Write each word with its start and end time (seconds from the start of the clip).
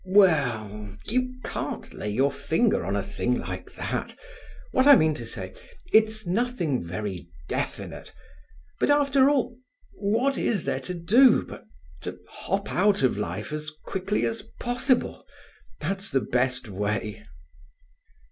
"We 0.03 0.25
ell—you 0.29 1.35
can't 1.45 1.93
lay 1.93 2.09
your 2.09 2.31
finger 2.31 2.83
on 2.87 2.95
a 2.95 3.03
thing 3.03 3.37
like 3.37 3.75
that! 3.75 4.17
What 4.71 4.87
I 4.87 4.95
mean 4.95 5.13
to 5.13 5.27
say—it's 5.27 6.25
nothing 6.25 6.83
very 6.83 7.29
definite. 7.47 8.11
But, 8.79 8.89
after 8.89 9.29
all—what 9.29 10.39
is 10.39 10.65
there 10.65 10.79
to 10.79 10.95
do 10.95 11.45
but 11.45 11.65
to 12.01 12.17
hop 12.27 12.71
out 12.71 13.03
of 13.03 13.15
life 13.15 13.53
as 13.53 13.69
quickly 13.83 14.25
as 14.25 14.41
possible? 14.59 15.23
That's 15.79 16.09
the 16.09 16.21
best 16.21 16.67
way." 16.67 17.23